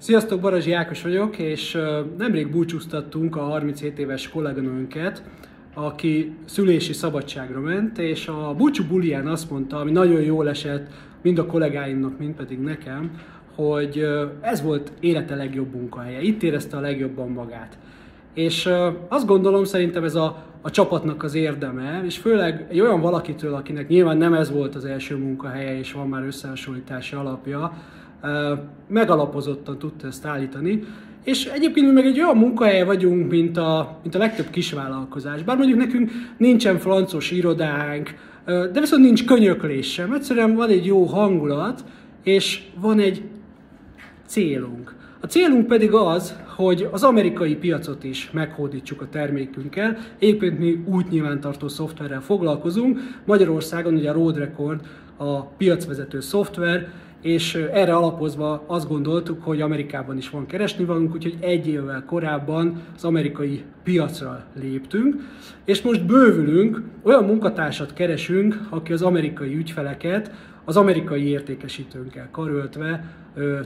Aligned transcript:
Sziasztok, 0.00 0.40
Barazsi 0.40 0.72
Ákos 0.72 1.02
vagyok, 1.02 1.38
és 1.38 1.78
nemrég 2.18 2.50
búcsúztattunk 2.50 3.36
a 3.36 3.40
37 3.40 3.98
éves 3.98 4.28
kolléganőnket, 4.28 5.22
aki 5.74 6.34
szülési 6.44 6.92
szabadságra 6.92 7.60
ment, 7.60 7.98
és 7.98 8.26
a 8.26 8.54
búcsú 8.56 8.84
bulián 8.88 9.26
azt 9.26 9.50
mondta, 9.50 9.76
ami 9.76 9.90
nagyon 9.90 10.20
jól 10.20 10.48
esett 10.48 10.90
mind 11.22 11.38
a 11.38 11.46
kollégáimnak, 11.46 12.18
mind 12.18 12.34
pedig 12.34 12.58
nekem, 12.58 13.10
hogy 13.54 14.06
ez 14.40 14.62
volt 14.62 14.92
élete 15.00 15.34
legjobb 15.34 15.74
munkahelye, 15.74 16.20
itt 16.20 16.42
érezte 16.42 16.76
a 16.76 16.80
legjobban 16.80 17.28
magát. 17.28 17.78
És 18.34 18.70
azt 19.08 19.26
gondolom, 19.26 19.64
szerintem 19.64 20.04
ez 20.04 20.14
a, 20.14 20.44
a 20.60 20.70
csapatnak 20.70 21.22
az 21.22 21.34
érdeme, 21.34 22.02
és 22.04 22.18
főleg 22.18 22.66
egy 22.70 22.80
olyan 22.80 23.00
valakitől, 23.00 23.54
akinek 23.54 23.88
nyilván 23.88 24.16
nem 24.16 24.34
ez 24.34 24.50
volt 24.50 24.74
az 24.74 24.84
első 24.84 25.16
munkahelye, 25.16 25.78
és 25.78 25.92
van 25.92 26.08
már 26.08 26.24
összehasonlítási 26.24 27.14
alapja, 27.14 27.72
megalapozottan 28.86 29.78
tudta 29.78 30.06
ezt 30.06 30.26
állítani. 30.26 30.84
És 31.24 31.44
egyébként 31.44 31.86
mi 31.86 31.92
meg 31.92 32.06
egy 32.06 32.20
olyan 32.20 32.36
munkahelye 32.36 32.84
vagyunk, 32.84 33.30
mint 33.30 33.56
a, 33.56 33.98
mint 34.02 34.14
a 34.14 34.18
legtöbb 34.18 34.50
kisvállalkozás. 34.50 35.42
Bár 35.42 35.56
mondjuk 35.56 35.78
nekünk 35.78 36.10
nincsen 36.36 36.78
francos 36.78 37.30
irodánk, 37.30 38.14
de 38.44 38.80
viszont 38.80 39.02
nincs 39.02 39.24
könyöklés 39.24 39.92
sem. 39.92 40.12
Egyszerűen 40.12 40.54
van 40.54 40.68
egy 40.68 40.86
jó 40.86 41.04
hangulat, 41.04 41.84
és 42.22 42.62
van 42.80 42.98
egy 42.98 43.22
célunk. 44.26 44.94
A 45.20 45.26
célunk 45.26 45.66
pedig 45.66 45.92
az, 45.92 46.36
hogy 46.56 46.88
az 46.90 47.02
amerikai 47.02 47.56
piacot 47.56 48.04
is 48.04 48.30
meghódítsuk 48.32 49.00
a 49.02 49.08
termékünkkel. 49.08 49.98
Éppen 50.18 50.52
mi 50.52 50.82
útnyilvántartó 50.86 51.68
szoftverrel 51.68 52.20
foglalkozunk. 52.20 52.98
Magyarországon 53.24 53.94
ugye 53.94 54.10
a 54.10 54.12
Road 54.12 54.36
Record 54.36 54.80
a 55.16 55.42
piacvezető 55.42 56.20
szoftver, 56.20 56.88
és 57.22 57.54
erre 57.54 57.94
alapozva 57.94 58.64
azt 58.66 58.88
gondoltuk, 58.88 59.42
hogy 59.44 59.60
Amerikában 59.60 60.16
is 60.16 60.30
van 60.30 60.46
keresni 60.46 60.84
valunk, 60.84 61.14
úgyhogy 61.14 61.36
egy 61.40 61.68
évvel 61.68 62.04
korábban 62.06 62.82
az 62.96 63.04
amerikai 63.04 63.64
piacra 63.82 64.44
léptünk, 64.60 65.14
és 65.64 65.82
most 65.82 66.06
bővülünk, 66.06 66.82
olyan 67.02 67.24
munkatársat 67.24 67.92
keresünk, 67.92 68.60
aki 68.68 68.92
az 68.92 69.02
amerikai 69.02 69.56
ügyfeleket 69.56 70.32
az 70.64 70.76
amerikai 70.76 71.28
értékesítőnkkel 71.28 72.28
karöltve 72.30 73.04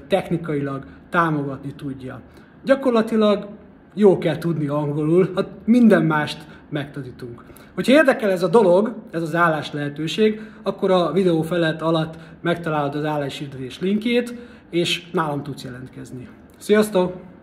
technikailag 0.09 0.85
támogatni 1.11 1.73
tudja. 1.77 2.21
Gyakorlatilag 2.65 3.49
jó 3.95 4.19
kell 4.19 4.39
tudni 4.39 4.67
angolul, 4.67 5.33
hát 5.35 5.49
minden 5.65 6.03
mást 6.03 6.39
megtanítunk. 6.69 7.45
Hogyha 7.75 7.93
érdekel 7.93 8.31
ez 8.31 8.43
a 8.43 8.49
dolog, 8.49 8.95
ez 9.11 9.23
az 9.23 9.35
állás 9.35 9.73
lehetőség, 9.73 10.41
akkor 10.63 10.91
a 10.91 11.13
videó 11.13 11.43
felett 11.43 11.81
alatt 11.81 12.15
megtalálod 12.41 12.95
az 12.95 13.05
álláshirdetés 13.05 13.81
linkjét, 13.81 14.35
és 14.71 15.11
nálam 15.13 15.43
tudsz 15.43 15.65
jelentkezni. 15.65 16.29
Sziasztok! 16.59 17.34